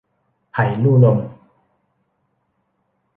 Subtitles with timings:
[0.51, 1.17] ไผ่ลู่ลม